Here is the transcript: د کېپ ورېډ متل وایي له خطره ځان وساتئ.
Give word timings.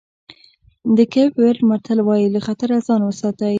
د 0.95 0.97
کېپ 1.13 1.31
ورېډ 1.37 1.59
متل 1.69 1.99
وایي 2.03 2.27
له 2.35 2.39
خطره 2.47 2.75
ځان 2.87 3.01
وساتئ. 3.03 3.49